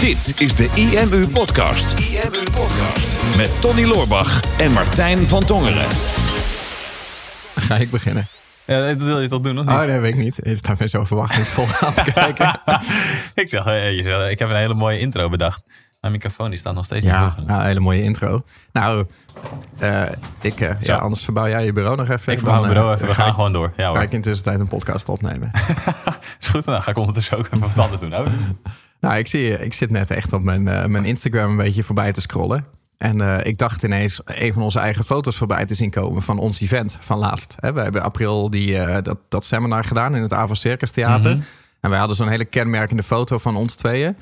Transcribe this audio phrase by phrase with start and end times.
[0.00, 1.98] Dit is de IMU Podcast.
[1.98, 3.18] IMU Podcast.
[3.36, 5.86] Met Tony Loorbach en Martijn van Tongeren.
[7.56, 8.26] Ga ik beginnen?
[8.64, 9.74] Ja, dat wil je toch doen, of niet?
[9.74, 10.38] Oh, dat weet ik niet.
[10.42, 12.60] Je staat me zo verwachtingsvol aan te kijken.
[13.42, 15.62] ik, zeg, eh, je zegt, ik heb een hele mooie intro bedacht.
[16.00, 18.44] Mijn microfoon die staat nog steeds Ja, nou, een hele mooie intro.
[18.72, 19.06] Nou,
[19.78, 20.02] eh,
[20.40, 22.32] ik, eh, ja, anders verbouw jij je bureau nog even.
[22.32, 23.06] Ik verhaal mijn bureau even.
[23.06, 23.72] We ga gaan ik- gewoon door.
[23.76, 24.02] Ja Ga hoor.
[24.02, 25.50] ik in tussentijd een podcast opnemen.
[26.40, 28.14] Is goed, dan ga ik ondertussen ook even wat anders doen.
[28.16, 28.26] Oh.
[29.00, 32.12] Nou, ik, zie, ik zit net echt op mijn, eh, mijn Instagram een beetje voorbij
[32.12, 32.64] te scrollen.
[32.98, 36.38] En eh, ik dacht ineens een van onze eigen foto's voorbij te zien komen van
[36.38, 37.54] ons event van laatst.
[37.60, 41.34] We hebben april die, eh, dat, dat seminar gedaan in het Avro Circus Theater.
[41.34, 41.44] Mhm.
[41.80, 44.16] En wij hadden zo'n hele kenmerkende foto van ons tweeën.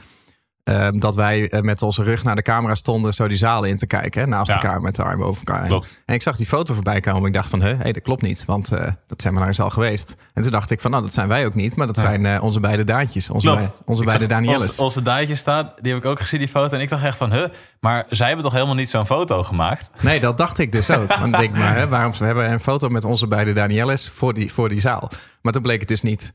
[0.69, 3.77] Ehm, dat wij eh, met onze rug naar de camera stonden, zo die zaal in
[3.77, 4.21] te kijken.
[4.21, 4.55] Hè, naast Ja.
[4.55, 5.67] elkaar met de armen over elkaar.
[5.67, 6.03] Klopt.
[6.07, 7.27] En ik zag die foto voorbij komen.
[7.27, 8.45] Ik dacht van, hé, hey, dat klopt niet.
[8.45, 10.17] Want eh, dat seminar is al geweest.
[10.35, 11.77] En toen dacht ik van, nou, dat zijn wij ook niet.
[11.77, 12.03] Maar dat Ja.
[12.03, 13.31] zijn eh, onze beide daadjes.
[13.31, 14.63] Onze, bij- onze Ik beide Danielles.
[14.69, 16.75] Onze, onze Daadje staat, die heb ik ook gezien, die foto.
[16.77, 17.45] En ik dacht echt van, huh,
[17.81, 19.91] maar zij hebben toch helemaal niet zo'n foto gemaakt?
[20.01, 21.17] Nee, dat dacht ik dus ook.
[21.19, 24.53] Want denk maar, hè, waarom we hebben een foto met onze beide Danielles voor die,
[24.53, 25.11] voor die zaal.
[25.43, 26.33] Maar toen bleek het dus niet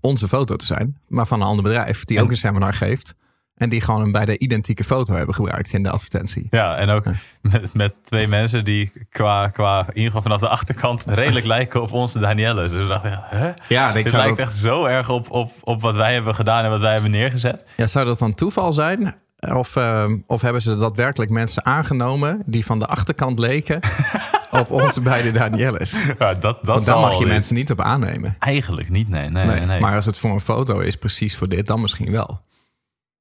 [0.00, 3.14] onze foto te zijn, maar van een ander bedrijf die En- ook een seminar geeft.
[3.58, 6.46] En die gewoon een bijna identieke foto hebben gebruikt in de advertentie.
[6.50, 7.04] Ja, en ook
[7.40, 11.82] met, met twee mensen die qua, qua, in ieder geval vanaf de achterkant, redelijk lijken
[11.82, 12.70] op onze Danielles.
[12.70, 13.50] Dus we dachten, huh?
[13.68, 16.64] Ja, ik Dit lijkt dat, echt zo erg op, op, op wat wij hebben gedaan
[16.64, 17.64] en wat wij hebben neergezet.
[17.76, 19.14] ja, zou dat dan toeval zijn?
[19.40, 23.80] Of, ehm, of hebben ze daadwerkelijk mensen aangenomen die van de achterkant leken
[24.50, 25.96] op onze beide Danielles?
[26.18, 28.36] Ja, dat, dat Want daar mag je mensen niet op aannemen.
[28.38, 29.80] Eigenlijk niet, Nee, nee, nee.
[29.80, 32.40] Maar als het voor een foto is, precies voor dit, dan misschien wel.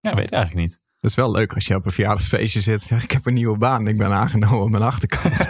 [0.10, 0.80] Ja, weet ik eigenlijk niet.
[1.00, 3.34] Het is wel leuk als je op een verjaardagsfeestje zit en zegt: Ik heb een
[3.34, 5.50] nieuwe baan, ik ben aangenomen op mijn achterkant.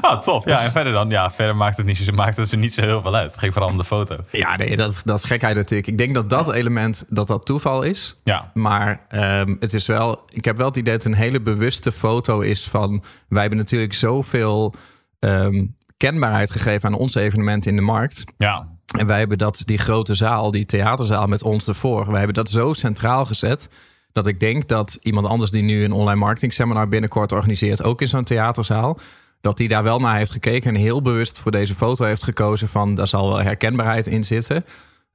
[0.00, 0.46] ah, top.
[0.46, 2.82] Ja, en verder dan, ja, verder maakt het, niet, zo- maakt het er niet zo
[2.82, 3.30] heel veel uit.
[3.30, 4.16] Het ging vooral om de foto.
[4.30, 5.88] ja, nee, dat, dat is gekheid natuurlijk.
[5.88, 8.20] Ik denk dat dat element dat dat toeval is.
[8.24, 11.40] Ja, Maar ehm, het is wel, ik heb wel het idee dat het een hele
[11.40, 13.02] bewuste foto is van.
[13.28, 14.74] Wij hebben natuurlijk zoveel
[15.18, 18.24] ehm, kenbaarheid gegeven aan ons evenement in de markt.
[18.38, 18.76] ja.
[18.96, 22.50] En wij hebben dat, die grote zaal, die theaterzaal met ons ervoor, wij hebben dat
[22.50, 23.68] zo centraal gezet.
[24.12, 28.00] Dat ik denk dat iemand anders die nu een online marketing seminar binnenkort organiseert, ook
[28.00, 28.98] in zo'n theaterzaal,
[29.40, 32.68] dat die daar wel naar heeft gekeken en heel bewust voor deze foto heeft gekozen
[32.68, 34.64] van daar zal wel herkenbaarheid in zitten.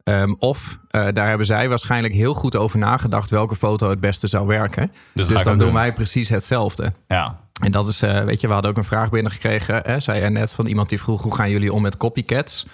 [0.03, 4.27] Ehm, of eh, daar hebben zij waarschijnlijk heel goed over nagedacht welke foto het beste
[4.27, 4.91] zou werken.
[5.13, 6.93] Dus, Dus dan doen wij precies hetzelfde.
[7.07, 10.21] Ja, En dat is, eh, weet je, we hadden ook een vraag binnengekregen, hè, zei
[10.21, 12.65] er net, van iemand die vroeg hoe gaan jullie om met copycats?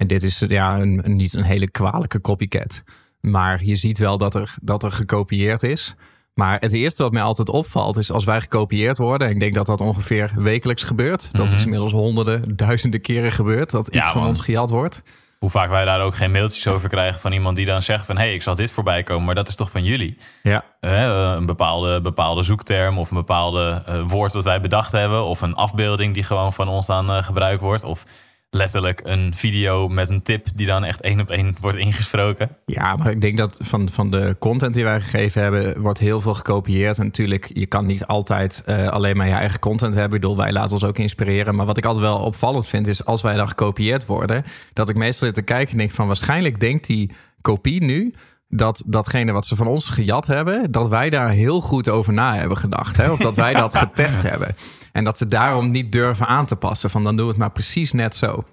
[0.00, 2.82] En dit is eh, ja, een, een- niet een hele kwalijke copycat.
[3.20, 5.94] Maar je ziet wel dat er, dat er gekopieerd is.
[6.34, 9.26] Maar het eerste wat mij altijd opvalt is als wij gekopieerd worden.
[9.28, 11.28] En ik denk dat dat ongeveer wekelijks gebeurt.
[11.32, 13.70] Dat is inmiddels honderden, duizenden keren gebeurd.
[13.70, 14.06] Dat iets Mhm.
[14.06, 15.02] Ja, van ons gejat wordt.
[15.38, 18.16] hoe vaak wij daar ook geen mailtjes over krijgen van iemand die dan zegt van...
[18.16, 20.18] hé, hey, ik zag dit voorbij komen, maar dat is toch van jullie?
[20.42, 25.24] Ja, Eh, een bepaalde, bepaalde zoekterm of een bepaalde eh, woord dat wij bedacht hebben...
[25.24, 27.84] of een afbeelding die gewoon van ons dan eh, gebruikt wordt...
[27.84, 28.04] of
[28.50, 32.56] letterlijk een video met een tip die dan echt één op één wordt ingesproken.
[32.66, 36.20] Ja, maar ik denk dat van, van de content die wij gegeven hebben, wordt heel
[36.20, 36.98] veel gekopieerd.
[36.98, 40.14] En natuurlijk, je kan niet altijd eh, alleen maar je eigen content hebben.
[40.14, 41.54] Ik bedoel, wij laten ons ook inspireren.
[41.54, 44.96] Maar wat ik altijd wel opvallend vind, is als wij dan gekopieerd worden, dat ik
[44.96, 48.14] meestal zit te kijken en denk van waarschijnlijk denkt die kopie nu
[48.48, 52.34] dat datgene wat ze van ons gejat hebben, dat wij daar heel goed over na
[52.34, 52.96] hebben gedacht.
[52.96, 53.10] Hè?
[53.10, 54.54] Of dat wij dat getest hebben.
[54.92, 56.90] En dat ze daarom niet durven aan te passen.
[56.90, 58.44] Van dan doen we het maar precies net zo.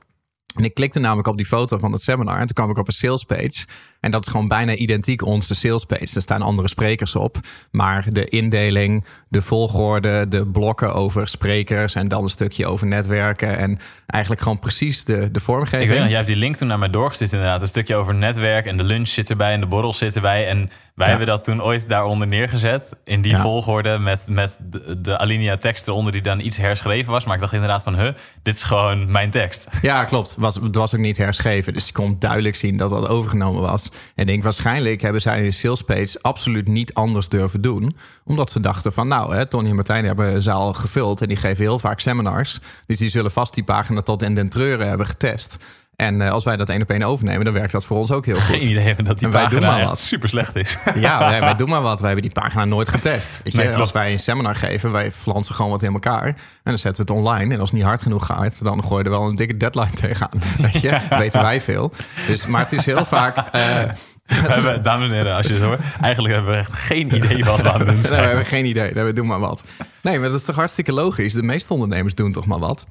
[0.55, 2.39] En ik klikte namelijk op die foto van het seminar.
[2.39, 3.65] En toen kwam ik op een salespage.
[3.99, 6.15] En dat is gewoon bijna identiek onze salespage.
[6.15, 7.37] Er staan andere sprekers op.
[7.71, 11.95] Maar de indeling, de volgorde, de blokken over sprekers...
[11.95, 13.57] en dan een stukje over netwerken.
[13.57, 15.81] En eigenlijk gewoon precies de, de vormgeving.
[15.83, 17.61] Ik weet nog, jij hebt die link toen naar mij doorgestuurd inderdaad.
[17.61, 20.47] Een stukje over netwerk en de lunch zit erbij en de borrels zitten erbij.
[20.47, 20.57] En
[20.95, 21.15] wij Ja.
[21.17, 22.95] hebben dat toen ooit daaronder neergezet.
[23.03, 23.41] In die Ja.
[23.41, 27.25] volgorde met, met de, de alinea tekst eronder die dan iets herschreven was.
[27.25, 28.09] Maar ik dacht inderdaad van, huh,
[28.43, 29.67] dit is gewoon mijn tekst.
[29.81, 30.35] Ja, klopt.
[30.39, 31.73] Was, het was ook niet herschreven.
[31.73, 33.91] Dus je kon duidelijk zien dat dat overgenomen was.
[34.15, 37.97] En ik denk waarschijnlijk hebben zij hun salespage absoluut niet anders durven doen.
[38.23, 41.21] Omdat ze dachten van nou, hè, Tony en Martijn hebben een zaal gevuld.
[41.21, 42.59] En die geven heel vaak seminars.
[42.85, 45.57] Dus die zullen vast die pagina tot in den treuren hebben getest.
[46.03, 48.25] En eh, als wij dat één op één overnemen, dan werkt dat voor ons ook
[48.25, 48.55] heel goed.
[48.63, 49.99] Geen idee dat die En wij doen pagina maar echt wat.
[49.99, 50.77] super slecht is.
[50.95, 51.99] Ja, wij, wij doen maar wat.
[52.01, 53.39] Wij hebben die pagina nooit getest.
[53.44, 53.57] Weet je?
[53.57, 53.81] Nee, klopt.
[53.81, 56.25] als wij een seminar geven, wij flansen gewoon wat in elkaar.
[56.25, 57.53] En dan zetten we het online.
[57.53, 59.91] En als het niet hard genoeg gaat, dan gooien we er wel een dikke deadline
[60.01, 60.41] tegenaan.
[60.57, 61.91] Weet je, weten wij veel.
[62.27, 63.35] Dus, maar het is heel vaak...
[63.51, 67.45] We hebben, dames en heren, als je het hoort, eigenlijk hebben we echt geen idee
[67.45, 68.27] wat we aan het doen Nee, we zijn.
[68.27, 68.93] hebben geen idee.
[68.93, 69.63] Nee, we doen maar wat.
[70.01, 71.33] Nee, maar dat is toch hartstikke logisch.
[71.33, 72.85] De meeste ondernemers doen toch maar wat.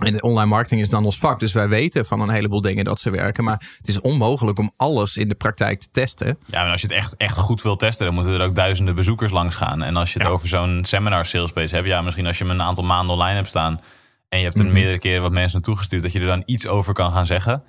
[0.00, 1.40] En online marketing is dan ons vak.
[1.40, 3.44] Dus wij weten van een heleboel dingen dat ze werken.
[3.44, 6.38] Maar het is onmogelijk om alles in de praktijk te testen.
[6.46, 8.94] Ja, en als je het echt, echt goed wil testen, dan moeten er ook duizenden
[8.94, 9.82] bezoekers langs gaan.
[9.82, 12.62] En als je het over zo'n seminar salespace hebt, ja, misschien als je hem een
[12.62, 13.80] aantal maanden online hebt staan
[14.28, 14.72] en je hebt er Mhm.
[14.72, 17.62] meerdere keren wat mensen naartoe gestuurd, dat je er dan iets over kan gaan zeggen.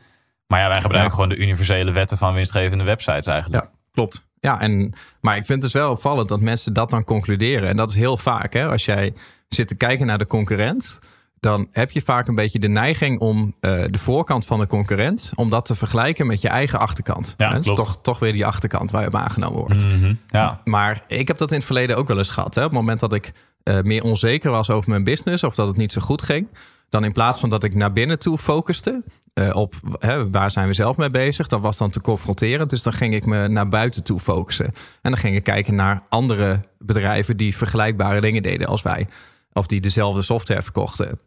[0.47, 1.15] Maar ja, wij gebruiken Ja.
[1.15, 3.63] gewoon de universele wetten van winstgevende websites eigenlijk.
[3.63, 4.27] Ja, klopt.
[4.39, 7.69] Ja, en, maar ik vind het dus wel opvallend dat mensen dat dan concluderen.
[7.69, 8.53] En dat is heel vaak.
[8.53, 8.67] Hè?
[8.67, 9.13] Als jij
[9.47, 10.99] zit te kijken naar de concurrent,
[11.43, 15.31] dan heb je vaak een beetje de neiging om eh, de voorkant van de concurrent,
[15.35, 17.33] om dat te vergelijken met je eigen achterkant.
[17.37, 17.53] Ja, Hè?
[17.53, 17.79] Dat is klopt.
[17.81, 19.87] toch, toch weer die achterkant waar je op aangenomen wordt.
[19.87, 20.13] Mhm.
[20.27, 20.61] ja.
[20.63, 22.55] Maar ik heb dat in het verleden ook wel eens gehad.
[22.55, 22.61] Hè?
[22.61, 25.77] Op het moment dat ik eh, meer onzeker was over mijn business of dat het
[25.77, 26.47] niet zo goed ging,
[26.89, 29.03] dan in plaats van dat ik naar binnen toe focuste
[29.33, 32.69] eh, op hè, waar zijn we zelf mee bezig, dat was dan te confronterend.
[32.69, 34.65] Dus dan ging ik me naar buiten toe focussen.
[35.01, 39.07] En dan ging ik kijken naar andere bedrijven die vergelijkbare dingen deden als wij.
[39.53, 41.19] Of die dezelfde software verkochten.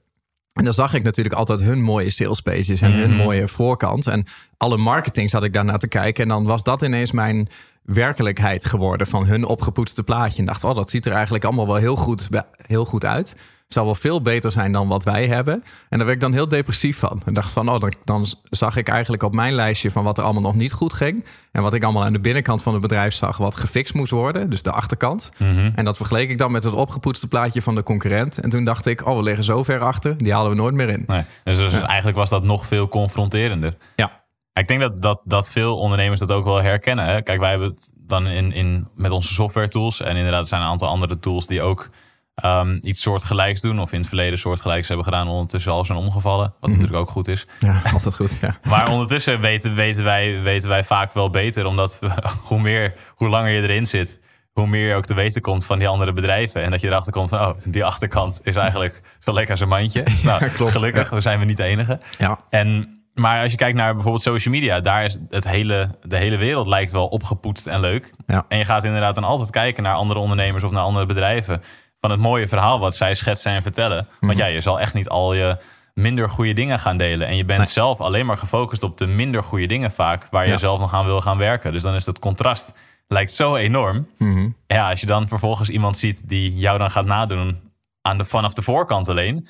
[0.56, 3.22] En dan zag ik natuurlijk altijd hun mooie sales pages en hun Mhm.
[3.22, 4.06] mooie voorkant.
[4.06, 4.24] En
[4.56, 6.22] alle marketing zat ik daarnaar te kijken.
[6.22, 7.48] En dan was dat ineens mijn
[7.82, 10.38] werkelijkheid geworden van hun opgepoetste plaatje.
[10.38, 13.36] En dacht, oh, dat ziet er eigenlijk allemaal wel heel goed, heel goed uit.
[13.66, 15.64] Zal wel veel beter zijn dan wat wij hebben.
[15.88, 17.22] En daar werd ik dan heel depressief van.
[17.24, 20.24] En dacht van, oh, dan, dan zag ik eigenlijk op mijn lijstje van wat er
[20.24, 21.24] allemaal nog niet goed ging.
[21.52, 24.50] En wat ik allemaal aan de binnenkant van het bedrijf zag, wat gefixt moest worden.
[24.50, 25.32] Dus de achterkant.
[25.38, 25.70] Mhm.
[25.74, 28.38] En dat vergeleek ik dan met het opgepoetste plaatje van de concurrent.
[28.38, 30.88] En toen dacht ik, oh, we liggen zo ver achter, die halen we nooit meer
[30.88, 31.04] in.
[31.06, 31.22] Nee.
[31.44, 33.76] Dus, dus eigenlijk was dat nog veel confronterender.
[33.96, 34.24] Ja.
[34.52, 37.04] Ik denk dat, dat, dat veel ondernemers dat ook wel herkennen.
[37.04, 37.22] Hè?
[37.22, 40.00] Kijk, wij hebben het dan in, in, met onze software tools.
[40.00, 41.90] En inderdaad, er zijn een aantal andere tools die ook
[42.36, 43.80] ehm, iets soortgelijks doen.
[43.80, 45.28] Of in het verleden soortgelijks hebben gedaan.
[45.28, 46.54] Ondertussen al zijn omgevallen.
[46.60, 47.46] Wat natuurlijk ook goed is.
[47.58, 48.38] Ja, altijd goed.
[48.40, 48.58] Ja.
[48.62, 51.66] Maar ondertussen weten, weten, wij, weten wij vaak wel beter.
[51.66, 52.10] Omdat we,
[52.48, 54.20] hoe, meer, hoe langer je erin zit,
[54.52, 56.62] hoe meer je ook te weten komt van die andere bedrijven.
[56.62, 59.68] En dat je erachter komt van, oh, die achterkant is eigenlijk zo lekker als een
[59.68, 60.02] mandje.
[60.22, 60.72] Nou, klopt.
[60.72, 62.00] gelukkig, we zijn we niet de enige.
[62.18, 62.38] ja.
[62.50, 66.36] En, maar als je kijkt naar bijvoorbeeld social media, daar is het hele, de hele
[66.36, 68.10] wereld lijkt wel opgepoetst en leuk.
[68.26, 68.44] Ja.
[68.48, 71.62] En je gaat inderdaad dan altijd kijken naar andere ondernemers of naar andere bedrijven.
[72.06, 74.08] Van het mooie verhaal wat zij schetsen en vertellen.
[74.20, 75.56] Want ja, je zal echt niet al je
[75.94, 77.26] minder goede dingen gaan delen.
[77.26, 77.68] En je bent Nee.
[77.68, 80.26] zelf alleen maar gefocust op de minder goede dingen vaak.
[80.30, 80.56] Waar je Ja.
[80.56, 81.72] zelf nog aan wil gaan werken.
[81.72, 82.72] Dus dan is dat contrast
[83.08, 84.08] lijkt zo enorm.
[84.18, 84.48] Mhm.
[84.66, 87.60] Ja, als je dan vervolgens iemand ziet die jou dan gaat nadoen
[88.02, 89.46] aan de, vanaf de voorkant alleen,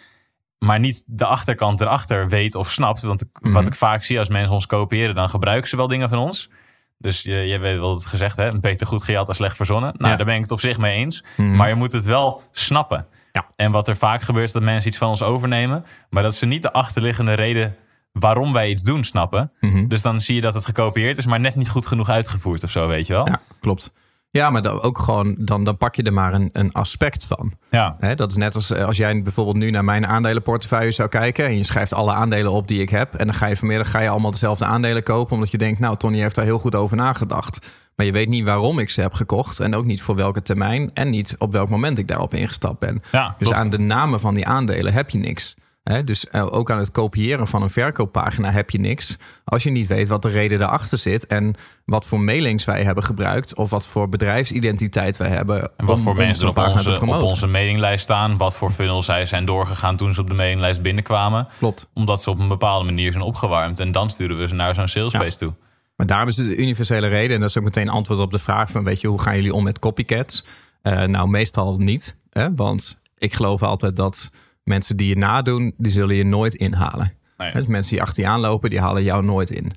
[0.59, 3.03] maar niet de achterkant erachter weet of snapt.
[3.03, 3.53] Want ik- Mhm.
[3.53, 6.51] wat ik vaak zie als mensen ons kopiëren, dan gebruiken ze wel dingen van ons.
[6.99, 8.59] Dus je, je weet wel het gezegd, hè?
[8.61, 9.95] beter goed gejat dan slecht verzonnen.
[9.97, 10.17] Nou, Ja.
[10.17, 11.25] daar ben ik het op zich mee eens.
[11.37, 11.57] Mhm.
[11.57, 13.07] Maar je moet het wel snappen.
[13.33, 13.47] Ja.
[13.57, 16.47] En wat er vaak gebeurt, is dat mensen iets van ons overnemen, maar dat ze
[16.47, 17.77] niet de achterliggende reden
[18.13, 19.53] waarom wij iets doen snappen.
[19.61, 19.87] Mhm.
[19.89, 22.71] Dus dan zie je dat het gekopieerd is, maar net niet goed genoeg uitgevoerd of
[22.71, 23.27] zo, weet je wel?
[23.29, 23.93] Ja, klopt.
[24.37, 27.53] Ja, maar dan ook gewoon, dan, dan pak je er maar een, een aspect van.
[27.71, 27.97] ja.
[27.99, 31.47] Hè, dat is net als eh, als jij bijvoorbeeld nu naar mijn aandelenportefeuille zou kijken
[31.47, 33.15] en je schrijft alle aandelen op die ik heb.
[33.15, 35.97] En dan ga je vanmiddag ga je allemaal dezelfde aandelen kopen, omdat je denkt, nou,
[35.97, 37.85] Tony heeft daar heel goed over nagedacht.
[37.97, 40.91] Maar je weet niet waarom ik ze heb gekocht en ook niet voor welke termijn
[40.95, 43.03] en niet op welk moment ik daarop ingestapt ben.
[43.13, 45.55] Ja, Dus aan de namen van die aandelen heb je niks.
[45.93, 49.17] Hè, dus eh, ook aan het kopiëren van een verkooppagina heb je niks.
[49.45, 51.55] Als je niet weet wat de reden daarachter zit en
[51.85, 55.71] wat voor mailings wij hebben gebruikt of wat voor bedrijfsidentiteit wij hebben.
[55.77, 58.37] En wat voor mensen op onze, op onze mailinglijst staan.
[58.37, 61.49] Wat voor funnel zij zijn doorgegaan toen ze op de mailinglijst binnenkwamen.
[61.59, 61.89] Klopt.
[61.95, 63.81] Omdat ze op een bepaalde manier zijn opgewarmd.
[63.81, 65.55] En dan sturen we ze naar zo'n salespace toe.
[65.97, 67.35] Maar daarom is het de universele reden.
[67.35, 68.85] En dat is ook meteen antwoord op de vraag van...
[68.85, 70.45] weet je, hoe gaan jullie om met copycats?
[70.83, 72.17] Eh, nou, meestal niet.
[72.31, 72.55] Hè?
[72.55, 74.31] Want ik geloof altijd dat
[74.67, 75.75] mensen die je nadoen...
[75.77, 77.13] die zullen je nooit inhalen.
[77.39, 77.53] Nee.
[77.53, 79.73] Dus mensen die achter je aanlopen, die halen jou nooit in.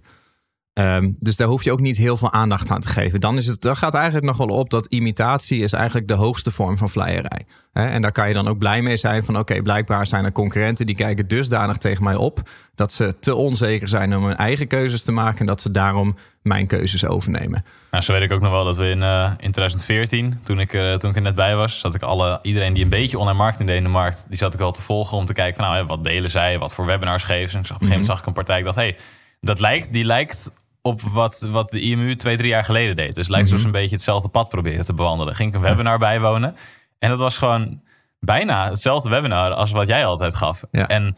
[0.74, 3.20] Ehm, dus daar hoef je ook niet heel veel aandacht aan te geven.
[3.20, 6.52] Dan, is het, dan gaat eigenlijk nog wel op dat imitatie is eigenlijk de hoogste
[6.52, 7.46] vorm van vleierij.
[7.74, 10.32] Hè, en daar kan je dan ook blij mee zijn van oké, blijkbaar zijn er
[10.32, 12.42] concurrenten die kijken dusdanig tegen mij op
[12.76, 16.16] dat ze te onzeker zijn om hun eigen keuzes te maken en dat ze daarom
[16.42, 17.66] mijn keuzes overnemen.
[17.92, 20.74] Nou, zo weet ik ook nog wel dat we in, eh, in 2014, toen ik,
[20.74, 23.38] eh, toen ik er net bij was, zat ik alle, iedereen die een beetje online
[23.38, 25.66] marketing deed in de markt, die zat ik wel te volgen om te kijken van
[25.66, 27.56] nou, hè, wat delen zij, wat voor webinars geven ze.
[27.56, 28.96] En ik zag, op een gegeven moment zag ik een partij, ik dacht, hey,
[29.40, 33.16] dat lijkt, die lijkt op wat, wat de IMU twee, drie jaar geleden deed.
[33.16, 35.36] Dus lijkt ze een beetje hetzelfde pad proberen te bewandelen.
[35.36, 36.56] Ging ik een webinar bijwonen
[37.00, 37.82] en dat was gewoon
[38.20, 40.64] bijna hetzelfde webinar als wat jij altijd gaf.
[40.72, 40.88] Ja.
[40.88, 41.16] En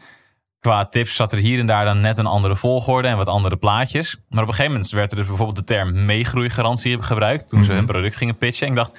[0.60, 3.56] qua tips zat er hier en daar dan net een andere volgorde en wat andere
[3.56, 4.16] plaatjes.
[4.28, 7.72] Maar op een gegeven moment werd er dus bijvoorbeeld de term meegroeigarantie gebruikt toen ze
[7.72, 8.66] hun product gingen pitchen.
[8.66, 8.98] En ik dacht,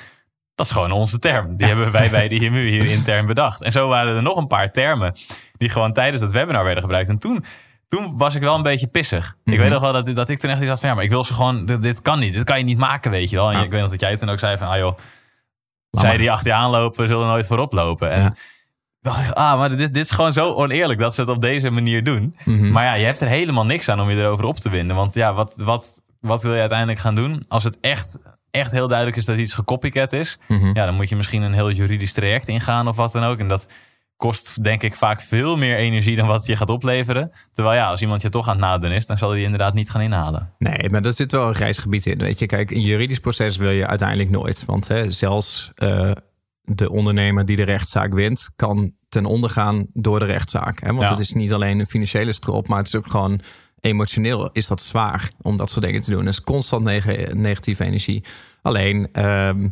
[0.56, 1.58] dat is gewoon onze term.
[1.58, 3.62] Die hebben wij bij de HMU hier intern bedacht.
[3.62, 5.16] En zo waren er nog een paar termen
[5.58, 7.10] die gewoon tijdens dat webinar werden gebruikt.
[7.10, 7.46] En toen,
[7.96, 9.36] toen was ik wel een beetje pissig.
[9.44, 11.10] Ik weet nog wel dat, dat ik toen echt iets had van, ja, maar ik
[11.10, 12.34] wil ze gewoon, dit, dit kan niet.
[12.34, 13.52] Dit kan je niet maken, weet je wel.
[13.52, 13.64] En Ja.
[13.64, 14.98] ik weet nog dat jij toen ook zei van, ah joh,
[15.92, 18.12] zij die achter je aanlopen zullen nooit voorop lopen.
[18.12, 18.34] En Ja.
[19.34, 22.36] Ah, maar dit, dit is gewoon zo oneerlijk dat ze het op deze manier doen.
[22.46, 22.72] Mhm.
[22.72, 24.96] Maar ja, je hebt er helemaal niks aan om je erover op te winden.
[24.96, 27.46] Want ja, wat, wat, wat wil je uiteindelijk gaan doen?
[27.48, 28.18] Als het echt,
[28.52, 30.38] echt heel duidelijk is dat iets gecopycat is...
[30.48, 30.66] Mhm.
[30.74, 33.40] ja, dan moet je misschien een heel juridisch traject ingaan of wat dan ook.
[33.40, 33.68] En dat
[34.28, 37.32] kost denk ik vaak veel meer energie dan wat je gaat opleveren.
[37.54, 39.06] Terwijl ja, als iemand je toch aan het nadoen is...
[39.06, 40.54] dan zal hij die inderdaad niet gaan inhalen.
[40.58, 42.18] Nee, maar er zit wel een reisgebied in.
[42.18, 44.64] Weet je, kijk, een juridisch proces wil je uiteindelijk nooit.
[44.66, 46.12] Want hè, zelfs eh,
[46.62, 50.82] de ondernemer die de rechtszaak wint, kan ten onder gaan door de rechtszaak.
[50.82, 50.88] Hè?
[50.88, 51.10] Want Ja.
[51.10, 53.40] het is niet alleen een financiële strop, maar het is ook gewoon
[53.80, 56.26] emotioneel is dat zwaar om dat soort dingen te doen.
[56.26, 58.24] Dus constant neg- negatieve energie.
[58.62, 59.68] Alleen ehm,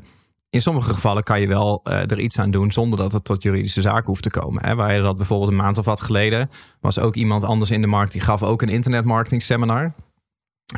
[0.51, 3.43] in sommige gevallen kan je wel eh, er iets aan doen zonder dat het tot
[3.43, 4.65] juridische zaken hoeft te komen.
[4.65, 4.75] Hè?
[4.75, 7.87] Waar je dat bijvoorbeeld een maand of wat geleden was ook iemand anders in de
[7.87, 9.93] markt die gaf ook een internetmarketing seminar.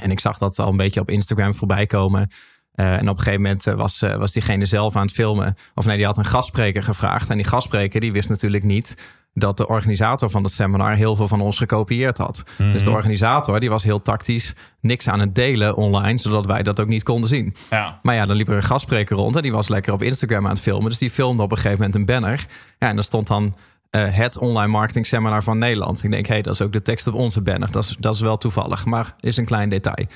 [0.01, 2.31] En ik zag dat al een beetje op Instagram voorbij komen.
[2.71, 5.55] Eh, en op een gegeven moment eh, was, was diegene zelf aan het filmen.
[5.75, 7.29] Of nee, die had een gastspreker gevraagd.
[7.29, 8.97] En die gastspreker die wist natuurlijk niet
[9.33, 12.43] dat de organisator van het seminar heel veel van ons gekopieerd had.
[12.57, 16.79] Dus de organisator die was heel tactisch niks aan het delen online, zodat wij dat
[16.79, 17.55] ook niet konden zien.
[17.69, 17.99] Ja.
[18.01, 20.51] Maar ja, dan liep er een gastspreker rond en die was lekker op Instagram aan
[20.51, 20.89] het filmen.
[20.89, 22.45] Dus die filmde op een gegeven moment een banner.
[22.79, 23.55] Ja, en daar stond dan
[23.89, 26.03] eh, het online marketing seminar van Nederland.
[26.03, 27.71] Ik denk, hé, hey, dat is ook de tekst op onze banner.
[27.71, 30.07] Dat is, dat is wel toevallig, maar is een klein detail.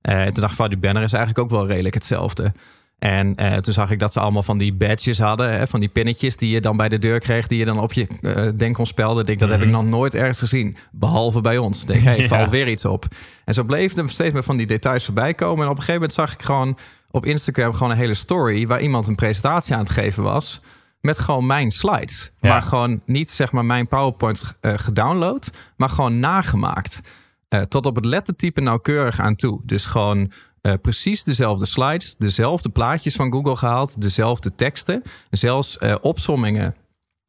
[0.00, 2.52] En toen dacht ik, van, die banner is eigenlijk ook wel redelijk hetzelfde.
[2.98, 5.88] En eh, toen zag ik dat ze allemaal van die badges hadden, hè, van die
[5.88, 8.84] pinnetjes die je dan bij de deur kreeg, die je dan op je uh, denkom
[8.86, 9.20] spelde.
[9.20, 11.80] Ik denk, dat heb ik nog nooit ergens gezien, behalve bij ons.
[11.80, 12.28] Ik denk, hey, Ja.
[12.28, 13.04] valt weer iets op.
[13.44, 15.64] En zo bleef er steeds meer van die details voorbij komen.
[15.64, 16.78] En op een gegeven moment zag ik gewoon
[17.10, 20.60] op Instagram gewoon een hele story waar iemand een presentatie aan het geven was
[21.00, 22.32] met gewoon mijn slides.
[22.40, 22.48] Ja.
[22.48, 27.00] Maar gewoon niet zeg maar mijn PowerPoint eh, gedownload, maar gewoon nagemaakt.
[27.48, 29.60] Eh, tot op het lettertype nauwkeurig aan toe.
[29.64, 30.30] Dus gewoon
[30.66, 36.74] eh, precies dezelfde slides, dezelfde plaatjes van Google gehaald, dezelfde teksten, zelfs eh, opsommingen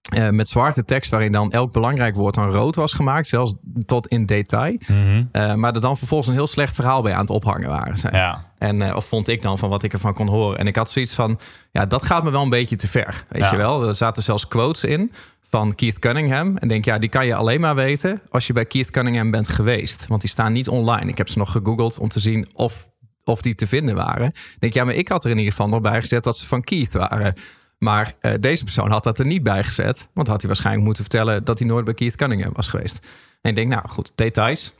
[0.07, 3.53] eh, met zwarte tekst waarin dan elk belangrijk woord dan rood was gemaakt, zelfs
[3.85, 4.77] tot in detail.
[4.87, 5.59] Mhm.
[5.59, 7.97] Maar er dan vervolgens een heel slecht verhaal bij aan het ophangen waren.
[7.97, 8.15] Zijn.
[8.15, 8.51] Ja.
[8.57, 10.59] En, of vond ik dan van wat ik ervan kon horen.
[10.59, 11.39] En ik had zoiets van,
[11.71, 13.25] ja, dat gaat me wel een beetje te ver.
[13.29, 13.51] Weet Ja.
[13.51, 15.11] je wel, er zaten zelfs quotes in
[15.49, 16.57] van Keith Cunningham.
[16.57, 19.49] En denk, ja, die kan je alleen maar weten als je bij Keith Cunningham bent
[19.49, 20.07] geweest.
[20.07, 21.09] Want die staan niet online.
[21.09, 22.87] Ik heb ze nog gegoogeld om te zien of,
[23.27, 24.27] of die te vinden waren.
[24.27, 26.45] Ik denk, ja, maar ik had er in ieder geval nog bij gezet dat ze
[26.45, 27.33] van Keith waren.
[27.77, 30.09] Maar eh, deze persoon had dat er niet bij gezet.
[30.13, 33.07] Want had hij waarschijnlijk moeten vertellen dat hij nooit bij Keith Cunningham was geweest.
[33.41, 34.73] En ik denk, nou goed, details.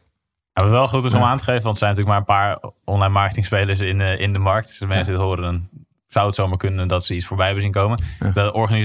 [0.53, 1.25] Ja, wat wel goed is om Ja.
[1.27, 4.19] aan te geven, want er zijn natuurlijk maar een paar online marketing spelers in, eh,
[4.19, 4.67] in de markt.
[4.67, 5.67] Dus mensen dit horen, dan
[6.07, 8.03] zou het zomaar kunnen dat ze iets voorbij hebben zien komen.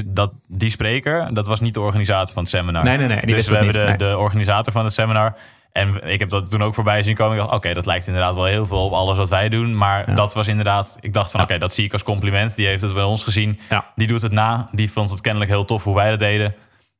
[0.06, 2.84] Dat, die spreker, dat was niet de organisator van het seminar.
[2.84, 5.34] Nee, nee, nee, die dus we hebben de, de organisator van het seminar.
[5.72, 7.32] En ik heb dat toen ook voorbij zien komen.
[7.36, 9.76] Ik dacht, oké, dat lijkt inderdaad wel heel veel op alles wat wij doen.
[9.76, 10.14] Maar Ja.
[10.14, 11.46] dat was inderdaad, ik dacht van, Ja.
[11.46, 12.56] oké, dat zie ik als compliment.
[12.56, 13.58] Die heeft het bij ons gezien.
[13.68, 13.86] Ja.
[13.94, 14.68] Die doet het na.
[14.72, 16.54] Die vond het kennelijk heel tof hoe wij dat deden.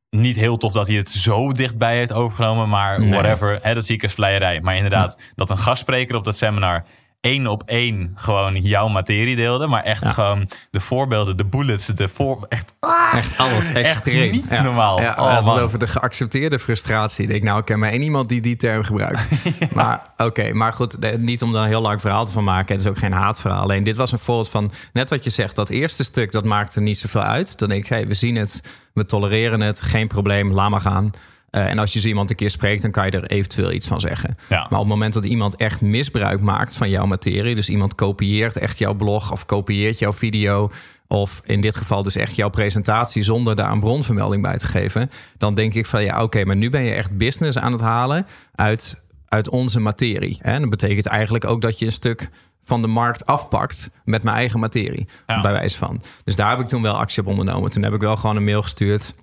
[0.09, 3.09] Niet heel tof dat hij het zo dichtbij heeft overgenomen, maar Nee.
[3.09, 3.59] whatever.
[3.61, 4.59] Hè, dat zie ik als vleierij.
[4.61, 6.83] Maar inderdaad, dat een gastspreker op dat seminar
[7.23, 9.67] één op één gewoon jouw materie deelde.
[9.67, 10.11] Maar echt Ja.
[10.11, 12.45] gewoon de voorbeelden, de bullets, de voor...
[12.49, 12.73] Echt,
[13.13, 14.31] Echt alles extreem.
[14.31, 14.61] niet Ja.
[14.61, 15.01] normaal.
[15.01, 17.23] Ja, Oh, het over de geaccepteerde frustratie.
[17.23, 19.27] Ik denk, nou, ik ken maar één iemand die die term gebruikt.
[19.73, 22.71] Maar oké, maar goed, niet om daar een heel lang verhaal van maken.
[22.75, 23.61] Het is ook geen haatverhaal.
[23.61, 26.79] Alleen dit was een voorbeeld van, net wat je zegt, dat eerste stuk, dat maakte
[26.81, 27.57] niet zoveel uit.
[27.57, 28.63] Dan denk ik, hey, we zien het,
[28.93, 31.11] we tolereren het, geen probleem, laat maar gaan.
[31.53, 33.87] Eh, en als je zo iemand een keer spreekt, dan kan je er eventueel iets
[33.87, 34.35] van zeggen.
[34.49, 34.57] Ja.
[34.57, 38.57] Maar op het moment dat iemand echt misbruik maakt van jouw materie, dus iemand kopieert
[38.57, 40.71] echt jouw blog of kopieert jouw video,
[41.07, 45.09] of in dit geval dus echt jouw presentatie zonder daar een bronvermelding bij te geven,
[45.37, 48.25] dan denk ik van ja, oké, maar nu ben je echt business aan het halen
[48.55, 48.95] uit,
[49.27, 50.37] uit onze materie.
[50.41, 52.29] En dat betekent eigenlijk ook dat je een stuk
[52.63, 55.41] van de markt afpakt met mijn eigen materie, Ja.
[55.41, 56.01] bij wijze van.
[56.23, 57.71] Dus daar heb ik toen wel actie op ondernomen.
[57.71, 59.13] Toen heb ik wel gewoon een mail gestuurd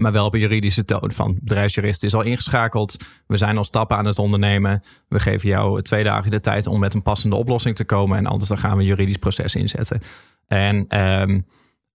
[0.00, 2.96] maar wel op een juridische toon van bedrijfsjurist is al ingeschakeld.
[3.26, 4.82] We zijn al stappen aan het ondernemen.
[5.08, 8.18] We geven jou twee dagen de tijd om met een passende oplossing te komen.
[8.18, 10.00] En anders dan gaan we een juridisch proces inzetten.
[10.46, 11.40] En ehm,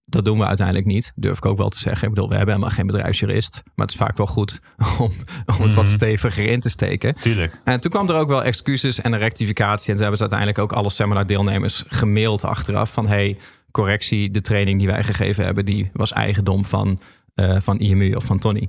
[0.04, 2.08] dat doen we uiteindelijk niet, durf ik ook wel te zeggen.
[2.08, 3.62] Ik bedoel, we hebben helemaal geen bedrijfsjurist.
[3.74, 4.60] Maar het is vaak wel goed
[4.98, 5.12] om,
[5.58, 5.94] om het wat Mhm.
[5.94, 7.14] steviger in te steken.
[7.14, 7.60] Tuurlijk.
[7.64, 9.86] En toen kwam er ook wel excuses en een rectificatie.
[9.86, 13.06] En toen hebben ze uiteindelijk ook alle seminar-deelnemers gemaild achteraf van...
[13.08, 13.36] hey,
[13.70, 15.64] correctie, de training die wij gegeven hebben...
[15.64, 17.00] die was eigendom van,
[17.34, 18.68] eh, van IMU of van Tony.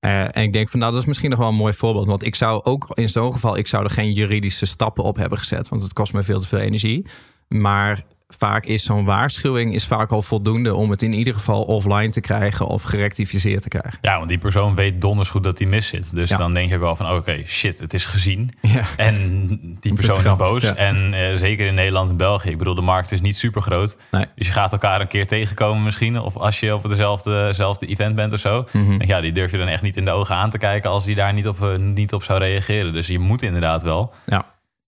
[0.00, 2.08] Eh, en ik denk van, nou, dat is misschien nog wel een mooi voorbeeld.
[2.08, 3.56] Want ik zou ook in zo'n geval...
[3.56, 5.68] ik zou er geen juridische stappen op hebben gezet.
[5.68, 7.06] Want het kost me veel te veel energie.
[7.48, 8.04] Maar
[8.38, 12.20] vaak is zo'n waarschuwing is vaak al voldoende om het in ieder geval offline te
[12.20, 13.98] krijgen of gerectificeerd te krijgen.
[14.00, 16.14] Ja, want die persoon weet donders goed dat hij mis zit.
[16.14, 16.36] Dus Ja.
[16.36, 18.50] dan denk je wel van oké, shit, het is gezien.
[18.60, 18.82] Ja.
[18.96, 19.48] En
[19.80, 20.62] die persoon is boos.
[20.62, 20.74] ja.
[20.74, 22.48] En eh, zeker in Nederland en België.
[22.50, 23.96] Ik bedoel, de markt is niet super groot.
[24.10, 24.24] Nee.
[24.34, 26.20] Dus je gaat elkaar een keer tegenkomen misschien.
[26.20, 28.66] Of als je op dezelfde event bent of zo.
[28.72, 29.00] Mhm.
[29.00, 31.04] En ja, die durf je dan echt niet in de ogen aan te kijken als
[31.04, 32.92] die daar niet op, eh, niet op zou reageren.
[32.92, 34.12] Dus je moet inderdaad wel.
[34.26, 34.44] Ja.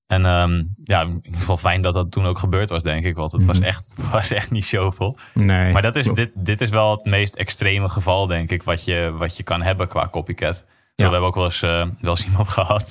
[0.06, 3.16] En ehm, ja, in ieder geval fijn dat dat toen ook gebeurd was, denk ik.
[3.16, 3.66] Want het was, Mhm.
[3.66, 5.16] echt, was echt niet showvol.
[5.34, 5.72] Nee.
[5.72, 9.12] Maar dat is, dit, dit is wel het meest extreme geval, denk ik, wat je,
[9.16, 10.64] wat je kan hebben qua copycat.
[10.96, 11.04] Ja.
[11.04, 11.70] We hebben ook wel eens, eh,
[12.00, 12.90] wel eens iemand gehad.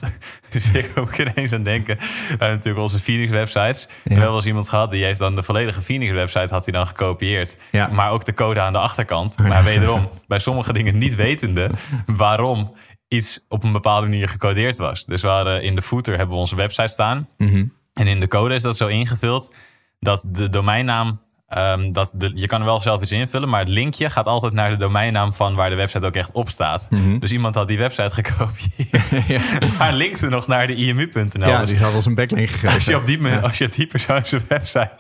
[0.50, 1.98] dus ik ook ineens aan denken.
[1.98, 3.86] We hebben natuurlijk onze Phoenix websites.
[3.88, 6.74] We hebben wel eens iemand gehad die heeft dan de volledige Phoenix website had hij
[6.74, 7.58] dan gekopieerd.
[7.72, 7.88] Ja.
[7.88, 9.38] Maar ook de code aan de achterkant.
[9.48, 11.70] Maar wederom, bij sommige dingen niet wetende
[12.06, 12.74] waarom
[13.14, 15.06] iets op een bepaalde manier gecodeerd was.
[15.06, 17.30] Dus we hadden in de footer hebben we onze website staan.
[17.38, 17.66] Mhm.
[17.94, 19.54] En in de code is dat zo ingevuld
[20.00, 21.22] dat de domeinnaam.
[21.56, 24.54] Ehm, dat de, je kan er wel zelf iets invullen, maar het linkje gaat altijd
[24.54, 26.88] naar de domeinnaam van waar de website ook echt op staat.
[26.90, 27.20] Mhm.
[27.20, 31.48] Dus iemand had die website gekopieerd, maar linkte nog naar de imu.nl.
[31.48, 32.74] ja, Dus die had ons een backlink gegeven.
[32.74, 34.92] als je, op die, me- als je op die persoon zijn website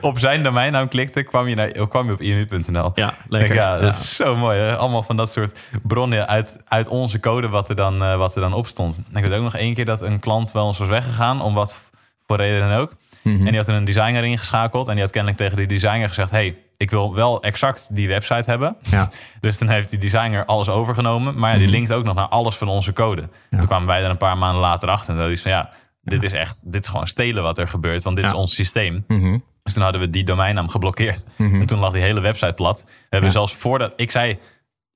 [0.00, 2.90] op zijn domeinnaam klikte, kwam je, naar, kwam je op imu.nl.
[2.94, 3.54] Ja, Denk, lekker.
[3.54, 3.88] ja, dat Ja.
[3.88, 4.58] is zo mooi.
[4.58, 4.76] Hè?
[4.76, 8.40] Allemaal van dat soort bronnen uit, uit onze code wat er, dan, eh, wat er
[8.40, 8.98] dan op stond.
[9.14, 11.78] Ik weet ook nog één keer dat een klant wel eens was weggegaan, om wat
[12.26, 12.92] voor reden dan ook.
[13.22, 13.38] Mhm.
[13.40, 14.86] En die had er een designer ingeschakeld.
[14.88, 16.30] En die had kennelijk tegen die designer gezegd...
[16.30, 18.76] hey, ik wil wel exact die website hebben.
[18.90, 19.10] Ja.
[19.40, 21.38] Dus dan heeft die designer alles overgenomen.
[21.38, 21.76] Maar ja, die Mhm.
[21.76, 23.28] linkt ook nog naar alles van onze code.
[23.50, 25.14] Toen kwamen wij er een paar maanden later achter.
[25.14, 25.70] En dat is van ja,
[26.02, 26.72] dit is echt...
[26.72, 28.02] Dit is gewoon stelen wat er gebeurt.
[28.02, 29.04] Want dit is ons systeem.
[29.08, 29.38] Mhm.
[29.62, 31.24] Dus toen hadden we die domeinnaam geblokkeerd.
[31.36, 32.84] En toen lag die hele website plat.
[32.86, 33.92] We hebben zelfs voordat...
[33.96, 34.38] Ik zei,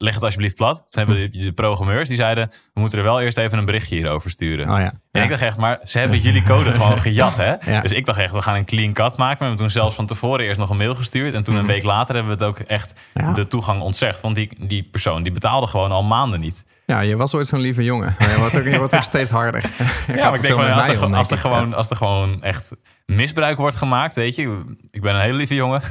[0.03, 0.77] leg het alsjeblieft plat.
[0.77, 2.51] Toen hebben de, de programmeurs, die zeiden...
[2.75, 4.71] we moeten er wel eerst even een berichtje hierover sturen.
[4.71, 4.85] Oh ja.
[4.85, 5.23] En Ja.
[5.23, 7.55] ik dacht echt, maar ze hebben jullie code gewoon gejat, hè?
[7.73, 7.81] Ja.
[7.81, 9.39] Dus ik dacht echt, we gaan een clean cut maken.
[9.39, 11.35] We hebben toen zelfs van tevoren eerst nog een mail gestuurd.
[11.35, 12.95] En toen een week later hebben we het ook echt
[13.35, 14.21] de toegang ontzegd.
[14.21, 16.65] Want die, die persoon, die betaalde gewoon al maanden niet.
[16.87, 18.15] Ja, je was ooit zo'n lieve jongen.
[18.19, 19.61] Maar je wordt ook, je wordt ook steeds harder.
[20.07, 22.43] Je Ja, maar ik denk wel, als, er, om, als, er gewoon, als er gewoon
[22.43, 22.71] echt
[23.07, 24.77] misbruik wordt gemaakt, weet je.
[24.91, 25.83] Ik ben een hele lieve jongen.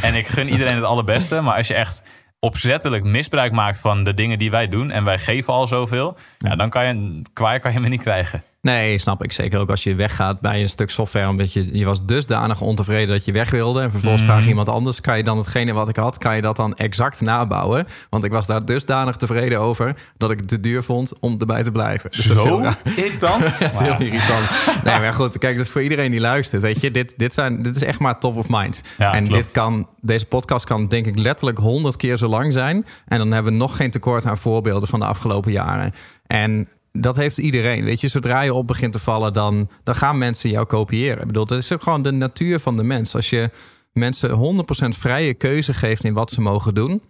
[0.00, 1.40] en ik gun iedereen het allerbeste.
[1.40, 2.02] Maar als je echt
[2.40, 4.90] opzettelijk misbruik maakt van de dingen die wij doen...
[4.90, 8.42] en wij geven al zoveel, ja, dan kan je kwaai kan je me niet krijgen.
[8.68, 9.32] Nee, snap ik.
[9.32, 11.28] Zeker ook als je weggaat bij een stuk software.
[11.28, 13.80] Omdat je, je was dusdanig ontevreden dat je weg wilde.
[13.80, 14.30] En vervolgens Mhm.
[14.30, 15.00] vraag je iemand anders.
[15.00, 17.86] Kan je dan hetgene wat ik had, kan je dat dan exact nabouwen?
[18.10, 21.62] Want ik was daar dusdanig tevreden over dat ik het te duur vond om erbij
[21.62, 22.10] te blijven.
[22.10, 22.78] Dus dat is heel raar.
[22.96, 23.44] irritant.
[23.58, 24.46] Ja, dat is heel irritant.
[24.84, 27.76] Nee, maar goed, kijk, dus voor iedereen die luistert, weet je, dit, dit, zijn, dit
[27.76, 28.82] is echt maar top of mind.
[28.98, 29.42] Ja, en klopt.
[29.42, 32.86] dit kan, deze podcast kan denk ik letterlijk honderd keer zo lang zijn.
[33.06, 35.92] En dan hebben we nog geen tekort aan voorbeelden van de afgelopen jaren.
[36.26, 37.84] En dat heeft iedereen.
[37.84, 41.20] Weet je, zodra je op begint te vallen, dan, dan gaan mensen jou kopiëren.
[41.20, 43.14] Ik bedoel, dat is ook gewoon de natuur van de mens.
[43.14, 43.50] Als je
[43.92, 47.02] mensen 100% vrije keuze geeft in wat ze mogen doen,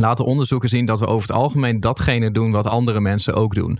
[0.00, 3.78] laten onderzoeken zien dat we over het algemeen datgene doen wat andere mensen ook doen.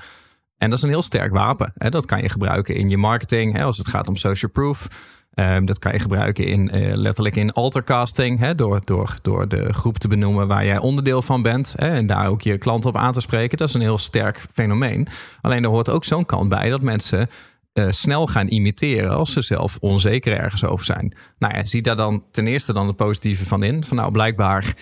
[0.58, 1.72] En dat is een heel sterk wapen.
[1.74, 1.90] Hè?
[1.90, 3.64] Dat kan je gebruiken in je marketing, hè?
[3.64, 4.88] als het gaat om social proof.
[5.30, 8.50] Ehm, dat kan je gebruiken in, eh, letterlijk in altercasting?
[8.50, 11.74] Door, door, door de groep te benoemen waar jij onderdeel van bent.
[11.76, 11.90] Hè?
[11.90, 13.58] En daar ook je klant op aan te spreken.
[13.58, 15.06] Dat is een heel sterk fenomeen.
[15.40, 17.28] Alleen er hoort ook zo'n kant bij dat mensen
[17.72, 21.14] eh, snel gaan imiteren als ze zelf onzeker ergens over zijn.
[21.38, 23.84] Nou ja, zie daar dan ten eerste dan het positieve van in.
[23.84, 24.74] Van nou, blijkbaar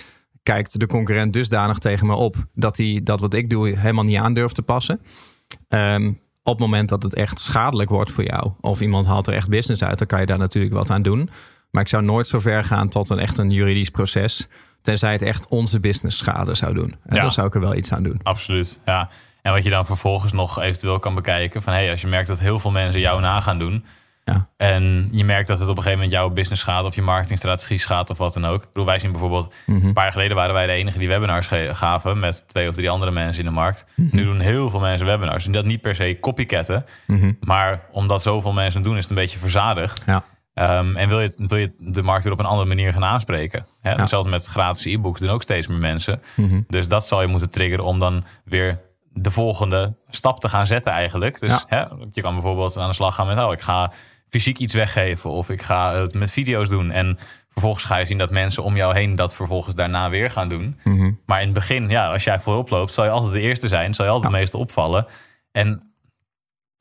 [0.42, 4.16] kijkt de concurrent dusdanig tegen me op dat hij dat wat ik doe helemaal niet
[4.16, 5.00] aan durft te passen.
[5.68, 6.12] Ehm,
[6.48, 9.48] op het moment dat het echt schadelijk wordt voor jou, of iemand haalt er echt
[9.48, 11.30] business uit, dan kan je daar natuurlijk wat aan doen.
[11.70, 14.48] Maar ik zou nooit zo ver gaan tot een echt een juridisch proces,
[14.82, 16.96] tenzij het echt onze business schade zou doen.
[17.06, 17.20] En Ja.
[17.20, 18.20] dan zou ik er wel iets aan doen.
[18.22, 19.08] Absoluut, ja.
[19.42, 21.62] En wat je dan vervolgens nog eventueel kan bekijken...
[21.62, 23.84] van hey, als je merkt dat heel veel mensen jou na gaan doen...
[24.32, 24.48] Ja.
[24.56, 26.84] en je merkt dat het op een gegeven moment jouw business gaat...
[26.84, 28.62] of je marketingstrategie gaat of wat dan ook.
[28.62, 29.54] Ik bedoel, wij zien bijvoorbeeld...
[29.66, 29.86] Mhm.
[29.86, 32.18] een paar jaar geleden waren wij de enige die webinars gaven...
[32.18, 33.84] met twee of drie andere mensen in de markt.
[33.94, 34.16] Mhm.
[34.16, 35.46] Nu doen heel veel mensen webinars.
[35.46, 36.84] En dat niet per se copycatten...
[37.06, 37.32] Mhm.
[37.40, 40.02] maar omdat zoveel mensen het doen, is het een beetje verzadigd.
[40.06, 40.24] Ja.
[40.54, 43.66] Ehm, en wil je, wil je de markt weer op een andere manier gaan aanspreken?
[43.80, 43.94] Hè?
[43.94, 46.20] Hetzelfde met gratis e-books doen ook steeds meer mensen.
[46.68, 48.80] Dus dat zal je moeten triggeren om dan weer
[49.12, 51.40] de volgende stap te gaan zetten eigenlijk.
[51.40, 51.62] Dus Ja.
[51.66, 51.78] hè,
[52.12, 53.38] je kan bijvoorbeeld aan de slag gaan met...
[53.38, 53.92] oh, ik ga
[54.30, 56.90] fysiek iets weggeven of ik ga het met video's doen.
[56.90, 60.48] En vervolgens ga je zien dat mensen om jou heen dat vervolgens daarna weer gaan
[60.48, 60.80] doen.
[60.84, 61.10] Mhm.
[61.26, 63.94] Maar in het begin, ja, als jij voorop loopt, zal je altijd de eerste zijn.
[63.94, 65.06] Zal je altijd het meeste opvallen.
[65.52, 65.92] En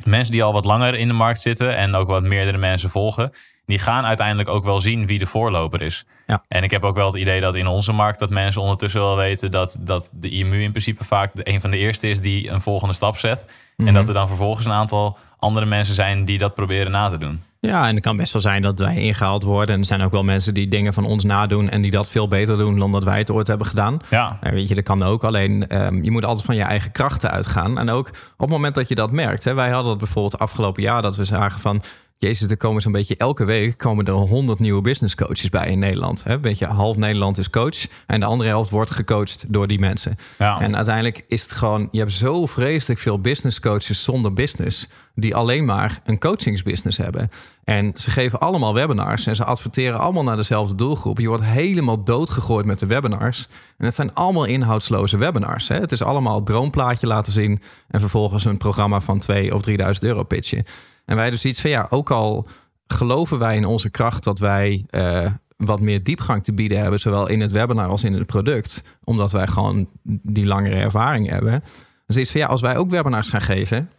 [0.03, 3.31] mensen die al wat langer in de markt zitten en ook wat meerdere mensen volgen,
[3.65, 6.05] die gaan uiteindelijk ook wel zien wie de voorloper is.
[6.27, 6.43] Ja.
[6.47, 9.15] En ik heb ook wel het idee dat in onze markt dat mensen ondertussen wel
[9.15, 12.49] weten dat, dat de IMU in principe vaak de, een van de eerste is die
[12.49, 13.45] een volgende stap zet.
[13.75, 13.87] Mhm.
[13.87, 17.17] En dat er dan vervolgens een aantal andere mensen zijn die dat proberen na te
[17.17, 17.41] doen.
[17.59, 19.73] Ja, en het kan best wel zijn dat wij ingehaald worden.
[19.73, 22.27] En er zijn ook wel mensen die dingen van ons nadoen en die dat veel
[22.27, 23.99] beter doen dan dat wij het ooit hebben gedaan.
[24.09, 24.37] Ja.
[24.41, 25.23] En weet je, dat kan ook.
[25.23, 27.79] Alleen ehm, je moet altijd van je eigen krachten uitgaan.
[27.79, 29.43] En ook op het moment dat je dat merkt.
[29.43, 31.81] Hè, wij hadden dat bijvoorbeeld afgelopen jaar dat we zagen van.
[32.19, 35.79] Jezus, er komen zo'n beetje elke week komen er honderd nieuwe business coaches bij in
[35.79, 36.23] Nederland.
[36.23, 36.39] Hè?
[36.39, 40.15] Weet je, half Nederland is coach en de andere helft wordt gecoacht door die mensen.
[40.37, 40.59] Ja.
[40.59, 45.35] En uiteindelijk is het gewoon, je hebt zo vreselijk veel business coaches zonder business, die
[45.35, 47.29] alleen maar een coachingsbusiness hebben.
[47.63, 51.19] En ze geven allemaal webinars en ze adverteren allemaal naar dezelfde doelgroep.
[51.19, 53.47] Je wordt helemaal doodgegooid met de webinars.
[53.77, 55.67] En het zijn allemaal inhoudsloze webinars.
[55.67, 55.75] Hè?
[55.75, 60.23] Het is allemaal droomplaatje laten zien en vervolgens een programma van 2 of 3000 euro
[60.23, 60.65] pitchen.
[61.07, 62.47] En wij dus iets van ja, ook al
[62.87, 65.25] geloven wij in onze kracht dat wij uh,
[65.57, 69.31] wat meer diepgang te bieden hebben, zowel in het webinar als in het product, omdat
[69.31, 69.89] wij gewoon
[70.21, 71.63] die langere ervaring hebben.
[72.05, 73.89] Dus iets van ja, als wij ook webinars gaan geven,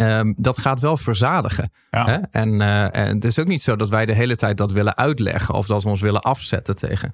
[0.00, 1.72] um, dat gaat wel verzadigen.
[1.90, 2.06] Ja.
[2.06, 2.16] Hè?
[2.30, 4.96] En, uh, en het is ook niet zo dat wij de hele tijd dat willen
[4.96, 7.10] uitleggen of dat we ons willen afzetten tegen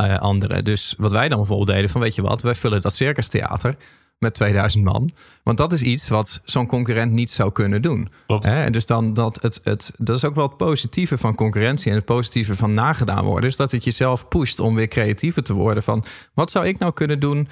[0.00, 0.64] uh, anderen.
[0.64, 3.76] Dus wat wij dan bijvoorbeeld deden van weet je wat, wij vullen dat circus theater
[4.18, 5.10] met 2000 man.
[5.42, 8.08] Want dat is iets wat zo'n concurrent niet zou kunnen doen.
[8.26, 8.44] Klopt.
[8.44, 8.62] Hè?
[8.64, 11.96] En dus dan dat het, het, dat is ook wel het positieve van concurrentie en
[11.96, 13.50] het positieve van nagedaan worden.
[13.50, 15.82] Is dat het jezelf pusht om weer creatiever te worden.
[15.82, 17.48] Van wat zou ik nou kunnen doen